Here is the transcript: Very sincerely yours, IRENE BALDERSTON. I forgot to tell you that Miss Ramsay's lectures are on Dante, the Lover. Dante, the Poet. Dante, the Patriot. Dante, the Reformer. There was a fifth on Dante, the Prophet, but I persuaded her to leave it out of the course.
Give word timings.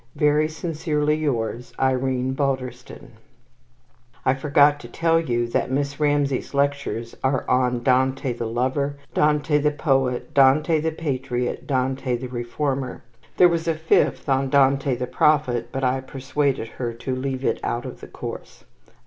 Very 0.15 0.47
sincerely 0.49 1.15
yours, 1.15 1.73
IRENE 1.79 2.33
BALDERSTON. 2.33 3.11
I 4.25 4.33
forgot 4.33 4.79
to 4.79 4.87
tell 4.87 5.19
you 5.21 5.45
that 5.49 5.69
Miss 5.69 5.99
Ramsay's 5.99 6.55
lectures 6.55 7.15
are 7.23 7.47
on 7.47 7.83
Dante, 7.83 8.33
the 8.33 8.47
Lover. 8.47 8.97
Dante, 9.13 9.59
the 9.59 9.69
Poet. 9.69 10.33
Dante, 10.33 10.79
the 10.79 10.91
Patriot. 10.91 11.67
Dante, 11.67 12.17
the 12.17 12.29
Reformer. 12.29 13.03
There 13.37 13.47
was 13.47 13.67
a 13.67 13.75
fifth 13.75 14.27
on 14.27 14.49
Dante, 14.49 14.95
the 14.95 15.05
Prophet, 15.05 15.69
but 15.71 15.83
I 15.83 16.01
persuaded 16.01 16.67
her 16.67 16.93
to 16.95 17.15
leave 17.15 17.45
it 17.45 17.59
out 17.61 17.85
of 17.85 18.01
the 18.01 18.07
course. 18.07 18.63